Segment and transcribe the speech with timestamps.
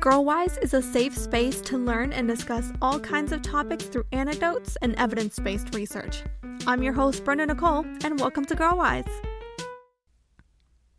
[0.00, 4.76] Girlwise is a safe space to learn and discuss all kinds of topics through anecdotes
[4.82, 6.22] and evidence based research.
[6.66, 9.08] I'm your host, Brenda Nicole, and welcome to Girlwise.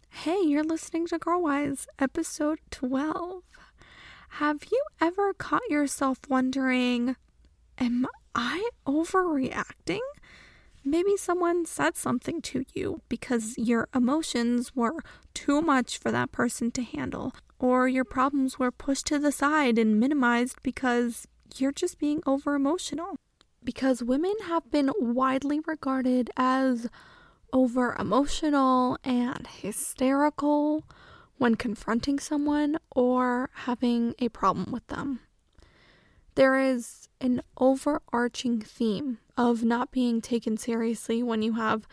[0.10, 3.44] Hey, you're listening to Girlwise, episode 12.
[4.30, 7.16] Have you ever caught yourself wondering,
[7.78, 10.00] am I overreacting?
[10.84, 14.96] Maybe someone said something to you because your emotions were
[15.34, 19.78] too much for that person to handle, or your problems were pushed to the side
[19.78, 23.18] and minimized because you're just being over emotional.
[23.64, 26.88] Because women have been widely regarded as
[27.52, 30.84] over emotional and hysterical
[31.38, 35.20] when confronting someone or having a problem with them.
[36.36, 41.88] There is an overarching theme of not being taken seriously when you have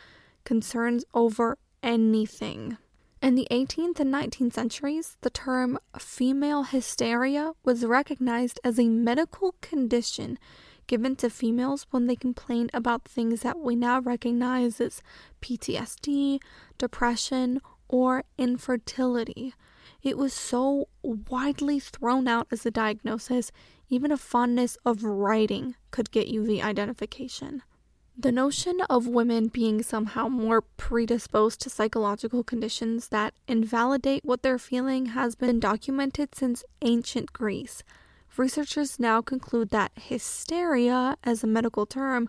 [0.44, 2.76] concerns over anything.
[3.24, 9.54] In the 18th and 19th centuries, the term female hysteria was recognized as a medical
[9.62, 10.38] condition
[10.86, 15.00] given to females when they complained about things that we now recognize as
[15.40, 16.38] PTSD,
[16.76, 19.54] depression, or infertility.
[20.02, 23.50] It was so widely thrown out as a diagnosis,
[23.88, 27.62] even a fondness of writing could get you the identification.
[28.16, 34.58] The notion of women being somehow more predisposed to psychological conditions that invalidate what they're
[34.58, 37.82] feeling has been documented since ancient Greece.
[38.36, 42.28] Researchers now conclude that hysteria, as a medical term,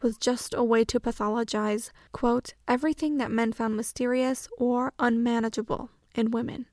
[0.00, 6.30] was just a way to pathologize, quote, everything that men found mysterious or unmanageable in
[6.30, 6.64] women.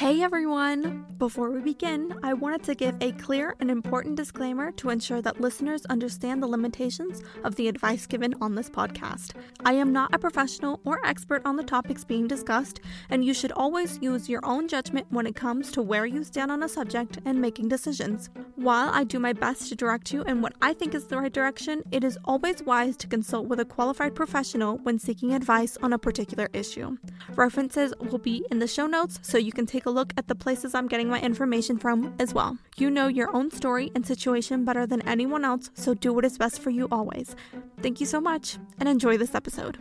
[0.00, 1.04] Hey everyone!
[1.18, 5.42] Before we begin, I wanted to give a clear and important disclaimer to ensure that
[5.42, 9.32] listeners understand the limitations of the advice given on this podcast.
[9.62, 13.52] I am not a professional or expert on the topics being discussed, and you should
[13.52, 17.18] always use your own judgment when it comes to where you stand on a subject
[17.26, 18.30] and making decisions.
[18.56, 21.32] While I do my best to direct you in what I think is the right
[21.32, 25.92] direction, it is always wise to consult with a qualified professional when seeking advice on
[25.92, 26.96] a particular issue.
[27.36, 30.34] References will be in the show notes so you can take a look at the
[30.34, 32.58] places I'm getting my information from as well.
[32.76, 36.36] You know your own story and situation better than anyone else, so do what is
[36.36, 37.36] best for you always.
[37.80, 39.78] Thank you so much and enjoy this episode.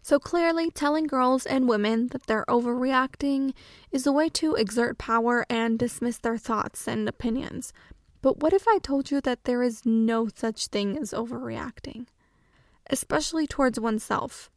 [0.00, 3.52] So clearly, telling girls and women that they're overreacting
[3.92, 7.74] is a way to exert power and dismiss their thoughts and opinions.
[8.22, 12.06] But what if I told you that there is no such thing as overreacting?
[12.88, 14.50] Especially towards oneself.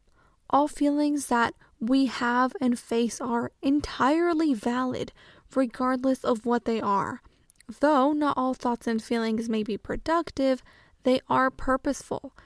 [0.48, 5.12] All feelings that we have and face are entirely valid,
[5.52, 7.22] regardless of what they are.
[7.80, 10.62] Though not all thoughts and feelings may be productive,
[11.02, 12.36] they are purposeful.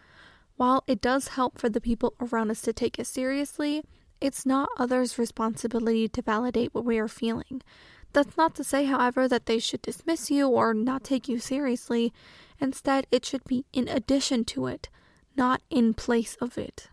[0.57, 3.85] While it does help for the people around us to take it seriously,
[4.23, 7.61] it's not others' responsibility to validate what we are feeling.
[8.15, 12.11] That's not to say, however, that they should dismiss you or not take you seriously.
[12.59, 14.89] Instead, it should be in addition to it,
[15.37, 16.89] not in place of it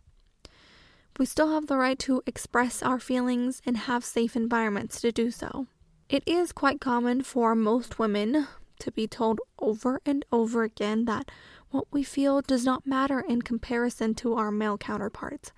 [1.18, 5.32] we still have the right to express our feelings and have safe environments to do
[5.32, 5.68] so.
[6.10, 8.48] It is quite common for most women
[8.80, 11.30] to be told over and over again that
[11.70, 15.52] what we feel does not matter in comparison to our male counterparts.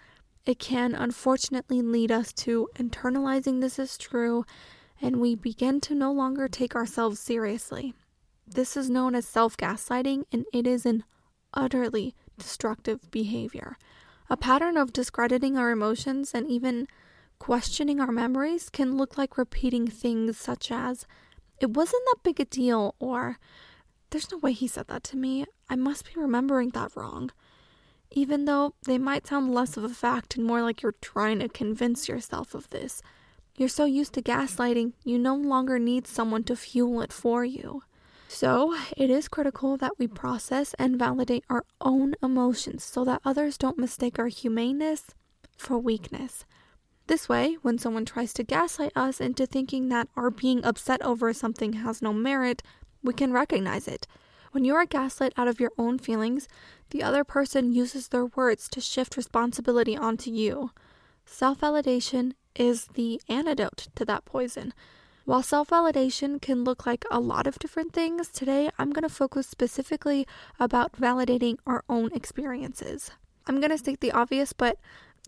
[0.46, 4.46] It can unfortunately lead us to internalizing this as true,
[5.02, 7.96] and we begin to no longer take ourselves seriously.
[8.48, 11.04] This is known as self gaslighting, and it is an
[11.54, 13.78] utterly destructive behavior.
[14.30, 16.88] A pattern of discrediting our emotions and even
[17.38, 21.06] questioning our memories can look like repeating things such as,
[21.60, 23.38] it wasn't that big a deal, or,
[24.10, 25.46] there's no way he said that to me.
[25.70, 27.32] I must be remembering that wrong.
[28.12, 31.50] Even though they might sound less of a fact and more like you're trying to
[31.50, 33.02] convince yourself of this.
[33.58, 37.84] You're so used to gaslighting, you no longer need someone to fuel it for you.
[38.28, 43.58] So, it is critical that we process and validate our own emotions so that others
[43.58, 45.12] don't mistake our humaneness
[45.58, 46.46] for weakness.
[47.08, 51.34] This way, when someone tries to gaslight us into thinking that our being upset over
[51.34, 52.64] something has no merit,
[53.04, 54.08] we can recognize it.
[54.52, 56.48] When you are gaslit out of your own feelings,
[56.90, 60.72] the other person uses their words to shift responsibility onto you.
[61.26, 64.74] Self validation is the antidote to that poison.
[65.26, 69.10] While self validation can look like a lot of different things, today I'm going to
[69.10, 70.28] focus specifically
[70.60, 73.10] about validating our own experiences.
[73.48, 74.78] I'm going to state the obvious, but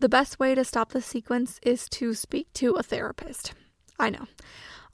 [0.00, 3.54] the best way to stop the sequence is to speak to a therapist.
[3.98, 4.28] I know.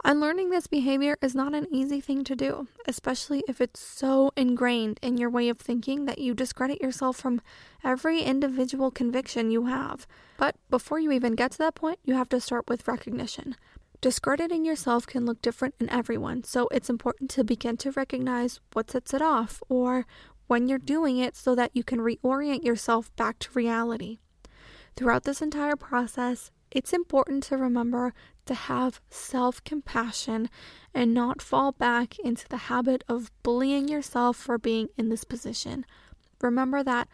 [0.06, 5.00] Unlearning this behavior is not an easy thing to do, especially if it's so ingrained
[5.02, 7.42] in your way of thinking that you discredit yourself from
[7.82, 10.06] every individual conviction you have.
[10.38, 13.56] But before you even get to that point, you have to start with recognition.
[14.00, 18.90] Discrediting yourself can look different in everyone, so it's important to begin to recognize what
[18.90, 20.06] sets it off or
[20.46, 24.18] when you're doing it so that you can reorient yourself back to reality.
[24.96, 28.12] Throughout this entire process, it's important to remember
[28.46, 30.50] to have self compassion
[30.92, 35.86] and not fall back into the habit of bullying yourself for being in this position.
[36.42, 37.08] Remember that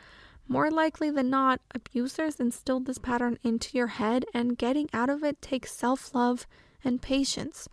[0.48, 5.22] more likely than not, abusers instilled this pattern into your head, and getting out of
[5.22, 6.46] it takes self love
[6.84, 7.68] and patience.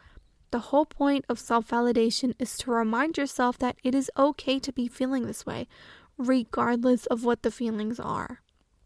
[0.51, 4.71] The whole point of self validation is to remind yourself that it is okay to
[4.71, 5.67] be feeling this way,
[6.17, 8.41] regardless of what the feelings are.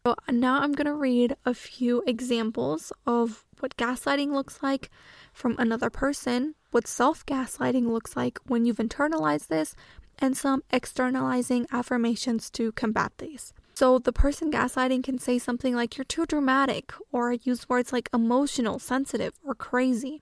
[0.06, 4.89] So now I'm going to read a few examples of what gaslighting looks like
[5.31, 9.75] from another person, what self gaslighting looks like when you've internalized this,
[10.18, 13.53] and some externalizing affirmations to combat these.
[13.81, 18.12] So the person gaslighting can say something like, You're too dramatic, or use words like
[18.13, 20.22] emotional, sensitive, or crazy.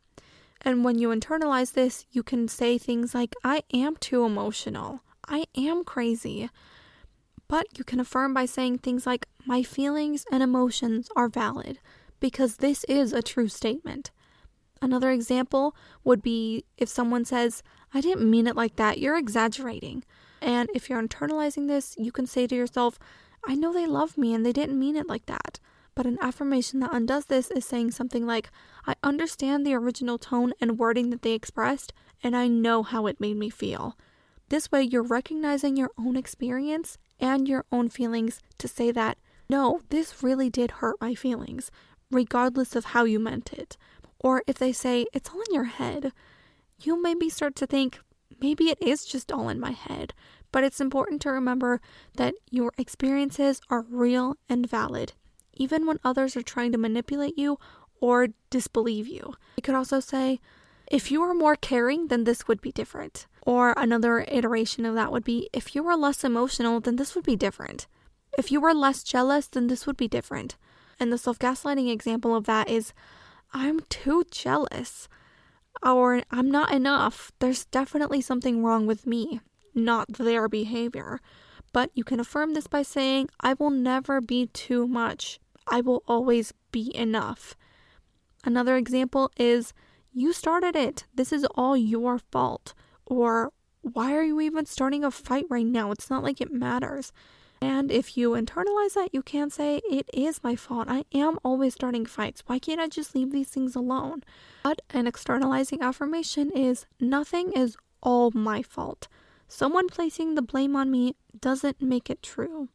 [0.61, 5.01] And when you internalize this, you can say things like, I am too emotional.
[5.27, 6.49] I am crazy.
[7.49, 11.79] But you can affirm by saying things like, My feelings and emotions are valid,
[12.21, 14.11] because this is a true statement.
[14.81, 15.75] Another example
[16.05, 17.61] would be if someone says,
[17.93, 20.05] I didn't mean it like that, you're exaggerating.
[20.41, 22.97] And if you're internalizing this, you can say to yourself,
[23.45, 25.59] I know they love me and they didn't mean it like that.
[25.95, 28.49] But an affirmation that undoes this is saying something like,
[28.87, 31.91] I understand the original tone and wording that they expressed,
[32.23, 33.97] and I know how it made me feel.
[34.47, 39.17] This way, you're recognizing your own experience and your own feelings to say that,
[39.49, 41.69] no, this really did hurt my feelings,
[42.11, 43.75] regardless of how you meant it.
[44.19, 46.13] Or if they say, it's all in your head,
[46.81, 47.99] you maybe start to think,
[48.41, 50.13] maybe it is just all in my head.
[50.51, 51.79] But it's important to remember
[52.15, 55.13] that your experiences are real and valid,
[55.53, 57.59] even when others are trying to manipulate you
[58.01, 59.33] or disbelieve you.
[59.57, 60.39] You could also say,
[60.89, 63.27] if you were more caring, then this would be different.
[63.45, 67.25] Or another iteration of that would be if you were less emotional, then this would
[67.25, 67.87] be different.
[68.37, 70.55] If you were less jealous, then this would be different.
[70.99, 72.93] And the self gaslighting example of that is
[73.53, 75.07] I'm too jealous.
[75.81, 77.31] Or I'm not enough.
[77.39, 79.39] There's definitely something wrong with me,
[79.79, 81.19] not their behavior.
[81.71, 85.39] But you can affirm this by saying, I will never be too much.
[85.67, 87.55] I will always be enough.
[88.43, 89.73] Another example is,
[90.13, 91.05] You started it.
[91.13, 92.73] This is all your fault.
[93.05, 95.91] Or, why are you even starting a fight right now?
[95.91, 97.11] It's not like it matters.
[97.61, 100.87] And if you internalize that, you can say, It is my fault.
[100.89, 102.43] I am always starting fights.
[102.47, 104.23] Why can't I just leave these things alone?
[104.63, 109.07] But an externalizing affirmation is, Nothing is all my fault.
[109.49, 112.69] Someone placing the blame on me doesn't make it true.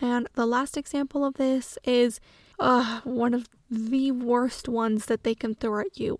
[0.00, 2.20] And the last example of this is
[2.58, 6.16] uh, one of the worst ones that they can throw at you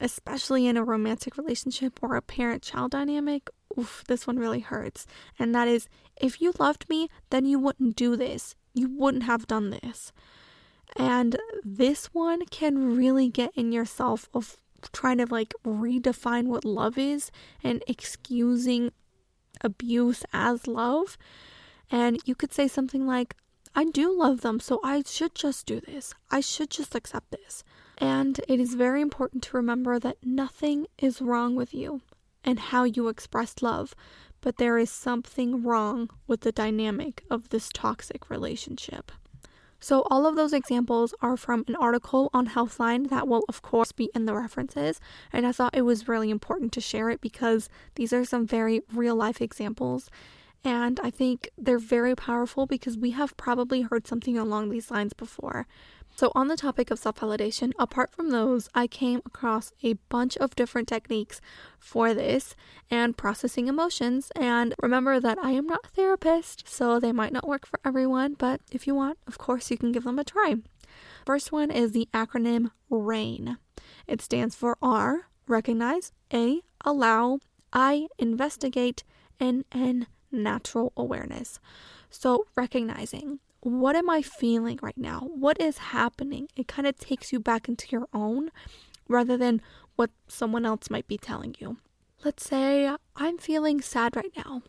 [0.00, 5.06] especially in a romantic relationship or a parent child dynamic, oof, this one really hurts.
[5.38, 8.54] And that is, if you loved me, then you wouldn't do this.
[8.72, 10.12] You wouldn't have done this.
[10.96, 14.56] And this one can really get in yourself of
[14.92, 17.30] trying to like redefine what love is
[17.62, 18.90] and excusing
[19.60, 21.16] abuse as love.
[21.90, 23.36] And you could say something like,
[23.74, 26.14] I do love them, so I should just do this.
[26.30, 27.62] I should just accept this.
[27.98, 32.00] And it is very important to remember that nothing is wrong with you
[32.42, 33.94] and how you express love,
[34.40, 39.12] but there is something wrong with the dynamic of this toxic relationship.
[39.80, 43.92] So, all of those examples are from an article on Healthline that will, of course,
[43.92, 45.00] be in the references.
[45.32, 48.82] And I thought it was really important to share it because these are some very
[48.92, 50.10] real life examples.
[50.62, 55.14] And I think they're very powerful because we have probably heard something along these lines
[55.14, 55.66] before.
[56.16, 60.36] So, on the topic of self validation, apart from those, I came across a bunch
[60.36, 61.40] of different techniques
[61.78, 62.54] for this
[62.90, 64.30] and processing emotions.
[64.36, 68.34] And remember that I am not a therapist, so they might not work for everyone,
[68.34, 70.56] but if you want, of course, you can give them a try.
[71.24, 73.56] First one is the acronym RAIN.
[74.06, 77.38] It stands for R, recognize, A, allow,
[77.72, 79.04] I, investigate,
[79.38, 81.58] and N, natural awareness.
[82.10, 85.28] So, recognizing what am I feeling right now?
[85.34, 86.48] What is happening?
[86.56, 88.50] It kind of takes you back into your own
[89.06, 89.60] rather than
[89.96, 91.76] what someone else might be telling you.
[92.24, 94.62] Let's say I'm feeling sad right now.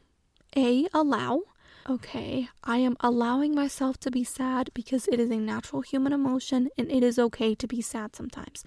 [0.56, 1.42] A, allow.
[1.90, 6.70] Okay, I am allowing myself to be sad because it is a natural human emotion
[6.78, 8.64] and it is okay to be sad sometimes.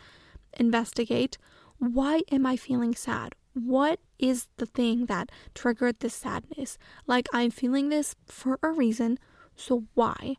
[0.58, 1.38] Investigate.
[1.78, 3.34] Why am I feeling sad?
[3.54, 6.76] What is the thing that triggered this sadness?
[7.06, 9.18] Like, I'm feeling this for a reason,
[9.56, 10.36] so why?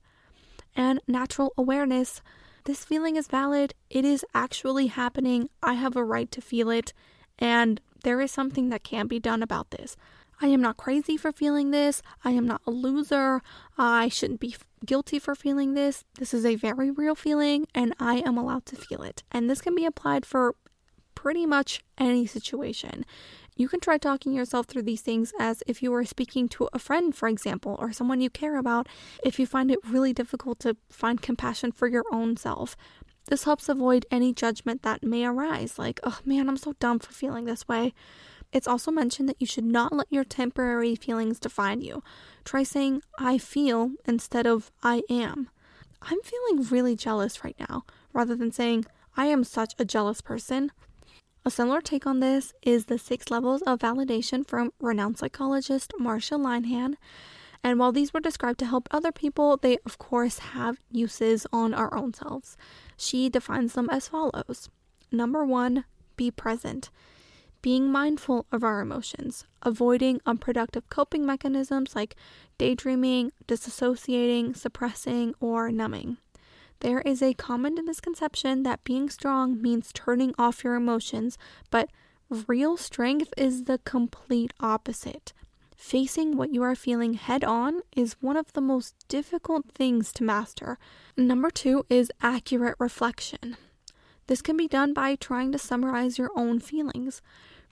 [0.75, 2.21] And natural awareness
[2.65, 3.75] this feeling is valid.
[3.91, 5.49] It is actually happening.
[5.61, 6.93] I have a right to feel it.
[7.37, 9.95] And there is something that can be done about this.
[10.41, 12.01] I am not crazy for feeling this.
[12.23, 13.41] I am not a loser.
[13.77, 16.03] I shouldn't be guilty for feeling this.
[16.17, 19.23] This is a very real feeling, and I am allowed to feel it.
[19.31, 20.55] And this can be applied for
[21.25, 23.03] pretty much any situation.
[23.55, 26.77] You can try talking yourself through these things as if you were speaking to a
[26.77, 28.87] friend, for example, or someone you care about,
[29.23, 32.77] if you find it really difficult to find compassion for your own self.
[33.27, 37.11] This helps avoid any judgment that may arise, like, oh man, I'm so dumb for
[37.11, 37.95] feeling this way.
[38.51, 42.03] It's also mentioned that you should not let your temporary feelings define you.
[42.43, 45.49] Try saying, I feel instead of I am.
[46.03, 48.85] I'm feeling really jealous right now, rather than saying,
[49.17, 50.71] I am such a jealous person.
[51.47, 56.39] A similar take on this is the six levels of validation from renowned psychologist Marsha
[56.39, 56.95] Linehan.
[57.63, 61.75] And while these were described to help other people, they of course have uses on
[61.75, 62.57] our own selves.
[62.97, 64.69] She defines them as follows
[65.11, 65.85] Number one,
[66.15, 66.89] be present
[67.61, 72.15] being mindful of our emotions, avoiding unproductive coping mechanisms like
[72.59, 76.17] daydreaming, disassociating, suppressing, or numbing.
[76.79, 81.37] There is a common misconception that being strong means turning off your emotions,
[81.69, 81.89] but
[82.47, 85.33] real strength is the complete opposite.
[85.75, 90.23] Facing what you are feeling head on is one of the most difficult things to
[90.23, 90.77] master.
[91.17, 93.57] Number two is accurate reflection.
[94.27, 97.21] This can be done by trying to summarize your own feelings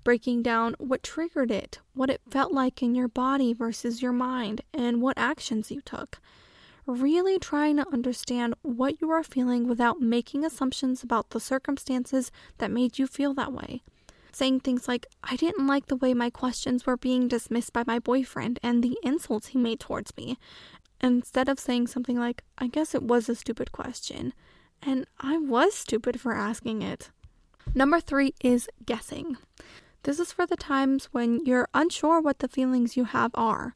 [0.03, 4.61] breaking down what triggered it, what it felt like in your body versus your mind,
[4.73, 6.19] and what actions you took.
[6.85, 12.71] Really trying to understand what you are feeling without making assumptions about the circumstances that
[12.71, 13.83] made you feel that way.
[14.33, 17.99] Saying things like, I didn't like the way my questions were being dismissed by my
[17.99, 20.37] boyfriend and the insults he made towards me.
[20.99, 24.33] Instead of saying something like, I guess it was a stupid question.
[24.81, 27.11] And I was stupid for asking it.
[27.73, 29.37] Number three is guessing.
[30.03, 33.73] This is for the times when you're unsure what the feelings you have are.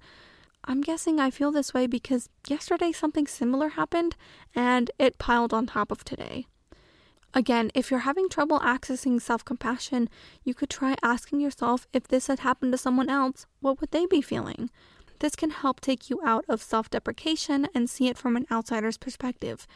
[0.70, 4.18] I'm guessing I feel this way because yesterday something similar happened
[4.54, 6.46] and it piled on top of today.
[7.34, 10.10] Again, if you're having trouble accessing self compassion,
[10.44, 14.06] you could try asking yourself if this had happened to someone else, what would they
[14.06, 14.70] be feeling?
[15.20, 18.98] This can help take you out of self deprecation and see it from an outsider's
[18.98, 19.68] perspective.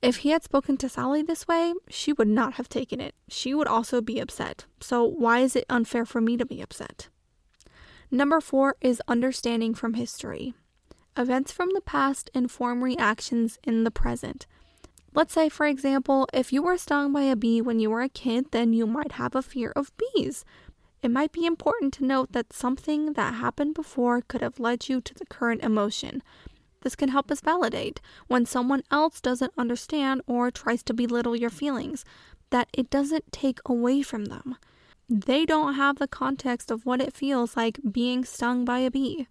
[0.00, 3.16] If he had spoken to Sally this way, she would not have taken it.
[3.28, 4.64] She would also be upset.
[4.80, 7.08] So, why is it unfair for me to be upset?
[8.10, 10.54] Number four is understanding from history.
[11.16, 14.46] Events from the past inform reactions in the present.
[15.14, 18.08] Let's say, for example, if you were stung by a bee when you were a
[18.08, 20.44] kid, then you might have a fear of bees.
[21.02, 25.00] It might be important to note that something that happened before could have led you
[25.00, 26.22] to the current emotion.
[26.82, 31.50] This can help us validate when someone else doesn't understand or tries to belittle your
[31.50, 32.04] feelings,
[32.50, 34.56] that it doesn't take away from them.
[35.12, 39.26] They don't have the context of what it feels like being stung by a bee.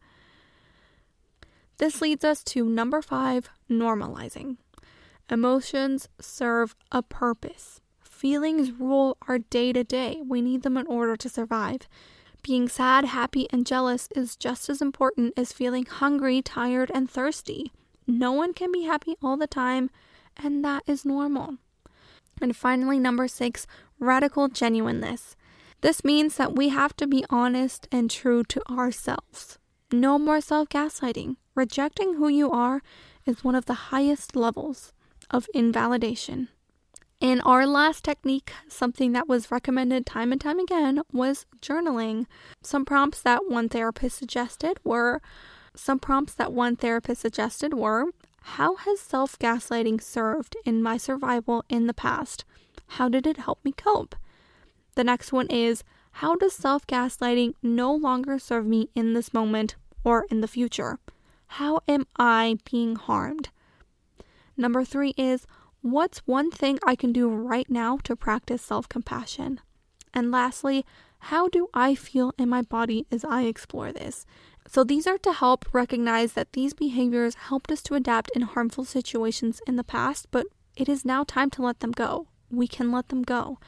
[1.78, 4.58] This leads us to number five normalizing.
[5.30, 7.80] Emotions serve a purpose.
[8.02, 10.22] Feelings rule our day to day.
[10.28, 11.88] We need them in order to survive.
[12.44, 17.72] Being sad, happy, and jealous is just as important as feeling hungry, tired, and thirsty.
[18.06, 19.90] No one can be happy all the time,
[20.36, 21.56] and that is normal.
[22.42, 23.66] And finally, number six,
[23.98, 25.38] radical genuineness.
[25.82, 29.58] This means that we have to be honest and true to ourselves.
[29.92, 31.38] No more self gaslighting.
[31.56, 32.82] Rejecting who you are
[33.26, 34.94] is one of the highest levels
[35.30, 36.50] of invalidation.
[37.20, 42.26] In our last technique, something that was recommended time and time again was journaling.
[42.62, 45.22] Some prompts that one therapist suggested were
[45.76, 48.06] some prompts that one therapist suggested were
[48.42, 52.46] how has self gaslighting served in my survival in the past?
[52.94, 54.16] How did it help me cope?
[55.00, 55.86] The next one is
[56.20, 61.00] how does self gaslighting no longer serve me in this moment or in the future?
[61.48, 63.48] How am I being harmed?
[64.58, 65.48] Number three is
[65.82, 69.62] What's one thing I can do right now to practice self compassion?
[70.14, 70.86] And lastly,
[71.20, 74.26] how do I feel in my body as I explore this?
[74.68, 78.84] So, these are to help recognize that these behaviors helped us to adapt in harmful
[78.84, 82.28] situations in the past, but it is now time to let them go.
[82.52, 83.60] We can let them go.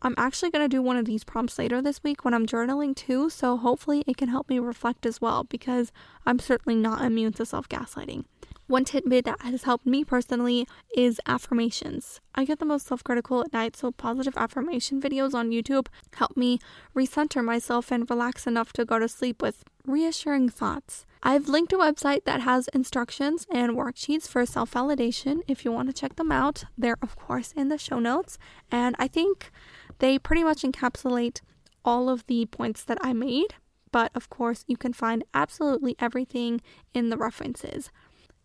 [0.00, 2.96] I'm actually going to do one of these prompts later this week when I'm journaling
[2.96, 5.92] too, so hopefully it can help me reflect as well because
[6.24, 8.24] I'm certainly not immune to self gaslighting.
[8.68, 12.20] One tidbit that has helped me personally is affirmations.
[12.34, 16.36] I get the most self critical at night, so positive affirmation videos on YouTube help
[16.36, 16.58] me
[16.96, 21.04] recenter myself and relax enough to go to sleep with reassuring thoughts.
[21.24, 25.88] I've linked a website that has instructions and worksheets for self validation if you want
[25.88, 26.64] to check them out.
[26.78, 28.38] They're, of course, in the show notes,
[28.70, 29.52] and I think
[29.98, 31.40] they pretty much encapsulate
[31.84, 33.54] all of the points that I made.
[33.90, 36.60] But of course, you can find absolutely everything
[36.94, 37.90] in the references.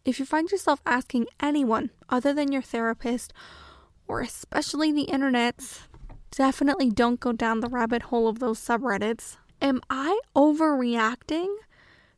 [0.03, 3.33] If you find yourself asking anyone other than your therapist,
[4.07, 5.81] or especially the internet,
[6.31, 9.37] definitely don't go down the rabbit hole of those subreddits.
[9.61, 11.53] Am I overreacting?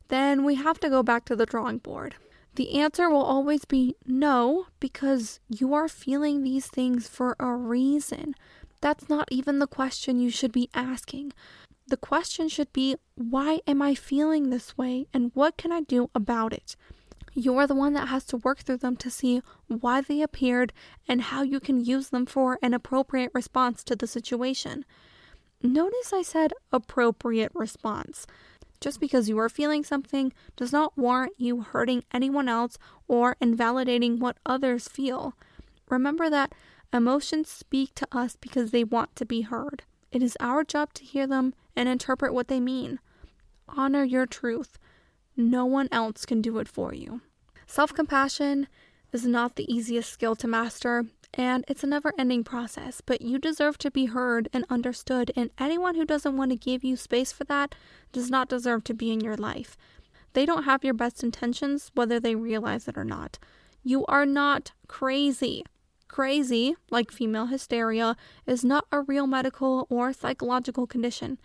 [0.08, 2.16] Then we have to go back to the drawing board.
[2.56, 8.34] The answer will always be no, because you are feeling these things for a reason.
[8.80, 11.32] That's not even the question you should be asking.
[11.86, 16.08] The question should be, why am I feeling this way and what can I do
[16.14, 16.76] about it?
[17.34, 20.72] You're the one that has to work through them to see why they appeared
[21.06, 24.84] and how you can use them for an appropriate response to the situation.
[25.62, 28.26] Notice I said appropriate response.
[28.80, 34.18] Just because you are feeling something does not warrant you hurting anyone else or invalidating
[34.18, 35.34] what others feel.
[35.88, 36.52] Remember that
[36.92, 39.84] emotions speak to us because they want to be heard.
[40.12, 42.98] It is our job to hear them and interpret what they mean.
[43.68, 44.78] Honor your truth.
[45.36, 47.20] No one else can do it for you.
[47.66, 48.66] Self compassion
[49.12, 53.38] is not the easiest skill to master, and it's a never ending process, but you
[53.38, 57.30] deserve to be heard and understood, and anyone who doesn't want to give you space
[57.30, 57.74] for that
[58.12, 59.76] does not deserve to be in your life.
[60.32, 63.38] They don't have your best intentions, whether they realize it or not.
[63.82, 65.64] You are not crazy.
[66.10, 71.38] Crazy, like female hysteria, is not a real medical or psychological condition.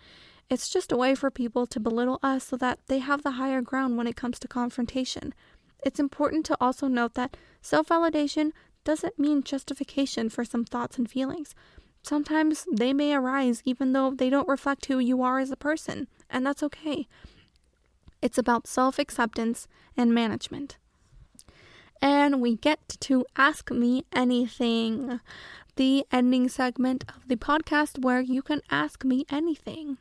[0.50, 3.62] It's just a way for people to belittle us so that they have the higher
[3.62, 5.32] ground when it comes to confrontation.
[5.84, 8.50] It's important to also note that self validation
[8.82, 11.54] doesn't mean justification for some thoughts and feelings.
[12.02, 16.08] Sometimes they may arise even though they don't reflect who you are as a person,
[16.28, 17.06] and that's okay.
[18.20, 20.76] It's about self acceptance and management.
[22.00, 25.20] And we get to Ask Me Anything,
[25.76, 29.98] the ending segment of the podcast where you can ask me anything.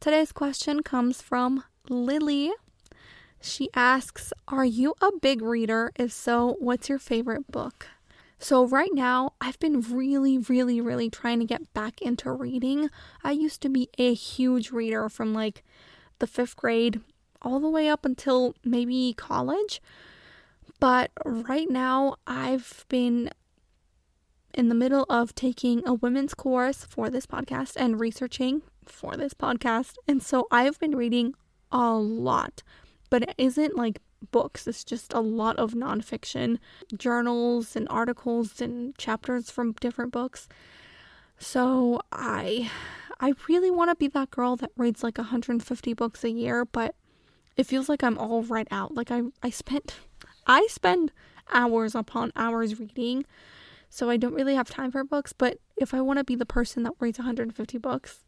[0.00, 2.52] Today's question comes from Lily.
[3.40, 5.92] She asks, Are you a big reader?
[5.96, 7.88] If so, what's your favorite book?
[8.40, 12.88] So, right now, I've been really, really, really trying to get back into reading.
[13.24, 15.64] I used to be a huge reader from like
[16.20, 17.00] the fifth grade
[17.42, 19.80] all the way up until maybe college.
[20.80, 23.30] But right now, I've been
[24.54, 29.34] in the middle of taking a women's course for this podcast and researching for this
[29.34, 29.94] podcast.
[30.06, 31.34] And so I've been reading
[31.70, 32.62] a lot,
[33.10, 36.58] but it isn't like books, it's just a lot of nonfiction
[36.96, 40.48] journals and articles and chapters from different books.
[41.38, 42.70] So I
[43.20, 46.94] I really want to be that girl that reads like 150 books a year, but
[47.56, 48.94] it feels like I'm all right out.
[48.94, 49.94] Like I I spent
[50.48, 51.12] I spend
[51.52, 53.26] hours upon hours reading,
[53.90, 56.46] so I don't really have time for books, but if I want to be the
[56.46, 58.24] person that reads 150 books,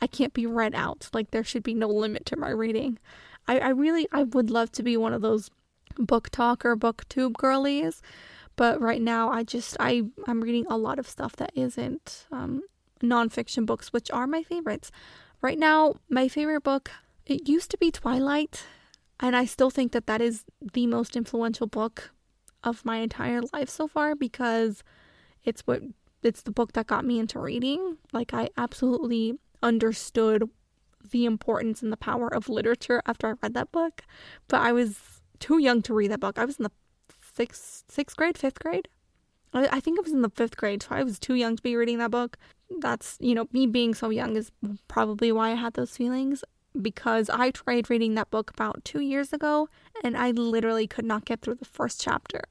[0.00, 1.08] I can't be read out.
[1.12, 2.98] Like there should be no limit to my reading.
[3.48, 5.50] I, I really I would love to be one of those
[5.94, 8.02] BookTok or booktube girlies,
[8.56, 12.62] but right now I just I I'm reading a lot of stuff that isn't um,
[13.02, 14.90] nonfiction books, which are my favorites.
[15.40, 16.90] Right now, my favorite book
[17.24, 18.64] it used to be Twilight,
[19.20, 22.10] and I still think that that is the most influential book
[22.62, 24.82] of my entire life so far because
[25.44, 25.82] it's what
[26.22, 27.98] it's the book that got me into reading.
[28.12, 30.50] Like I absolutely understood
[31.10, 34.02] the importance and the power of literature after I read that book,
[34.48, 34.98] but I was
[35.38, 36.38] too young to read that book.
[36.38, 36.72] I was in the
[37.34, 38.88] sixth sixth grade, fifth grade.
[39.54, 41.62] I, I think I was in the fifth grade, so I was too young to
[41.62, 42.36] be reading that book.
[42.80, 44.50] That's you know me being so young is
[44.88, 46.42] probably why I had those feelings
[46.82, 49.68] because I tried reading that book about two years ago
[50.04, 52.44] and I literally could not get through the first chapter.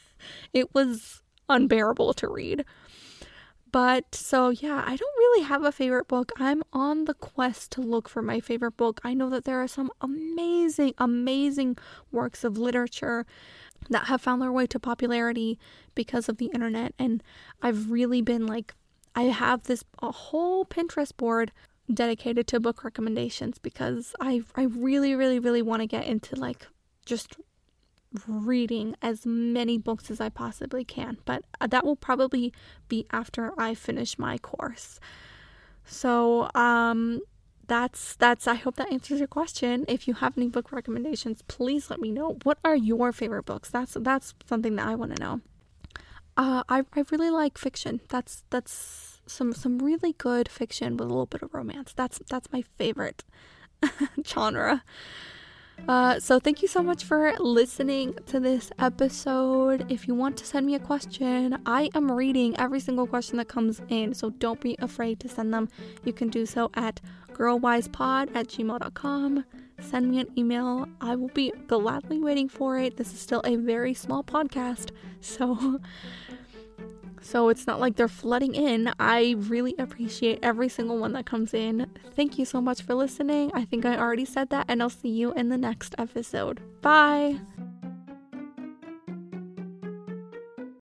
[0.52, 2.64] it was unbearable to read.
[3.70, 6.32] But so, yeah, I don't really have a favorite book.
[6.38, 9.00] I'm on the quest to look for my favorite book.
[9.04, 11.76] I know that there are some amazing, amazing
[12.10, 13.26] works of literature
[13.90, 15.58] that have found their way to popularity
[15.94, 16.94] because of the internet.
[16.98, 17.22] And
[17.60, 18.74] I've really been like,
[19.14, 21.52] I have this a whole Pinterest board
[21.92, 26.66] dedicated to book recommendations because I I really really really want to get into like
[27.04, 27.36] just
[28.26, 32.54] reading as many books as I possibly can, but uh, that will probably
[32.88, 34.98] be after I finish my course.
[35.84, 37.20] So, um
[37.68, 39.84] that's that's I hope that answers your question.
[39.88, 42.38] If you have any book recommendations, please let me know.
[42.42, 43.70] What are your favorite books?
[43.70, 45.40] That's that's something that I want to know.
[46.36, 48.00] Uh, I I really like fiction.
[48.08, 51.92] That's that's some some really good fiction with a little bit of romance.
[51.94, 53.24] That's that's my favorite
[54.26, 54.82] genre.
[55.86, 59.86] Uh, so thank you so much for listening to this episode.
[59.88, 63.48] If you want to send me a question, I am reading every single question that
[63.48, 65.68] comes in, so don't be afraid to send them.
[66.04, 67.00] You can do so at
[67.32, 69.44] girlwisepod at gmail.com.
[69.80, 70.88] Send me an email.
[71.00, 72.96] I will be gladly waiting for it.
[72.96, 75.80] This is still a very small podcast, so
[77.22, 78.92] so it's not like they're flooding in.
[78.98, 81.90] I really appreciate every single one that comes in.
[82.14, 83.50] Thank you so much for listening.
[83.54, 86.60] I think I already said that, and I'll see you in the next episode.
[86.80, 87.40] Bye.